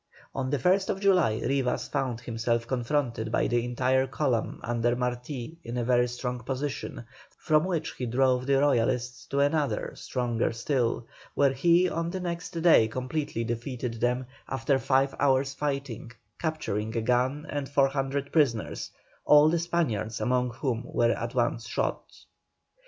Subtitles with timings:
[0.33, 5.77] On the 1st July Rivas found himself confronted by the entire column under Marti in
[5.77, 7.05] a very strong position,
[7.37, 12.59] from which he drove the Royalists to another stronger still, where he on the next
[12.63, 18.89] day completely defeated them after five hours fighting, capturing a gun and 400 prisoners,
[19.23, 22.01] all the Spaniards among whom were at once shot.